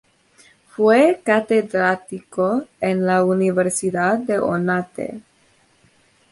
Fue 0.69 1.21
catedrático 1.23 2.65
en 2.79 3.05
la 3.05 3.23
Universidad 3.23 4.17
de 4.17 4.39
Oñate. 4.39 5.21